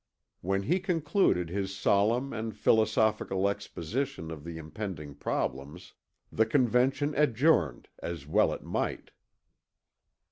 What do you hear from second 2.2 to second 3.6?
and philosophical